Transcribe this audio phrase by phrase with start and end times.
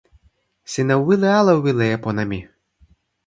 [0.71, 2.39] sina wile ala wile e pona mi?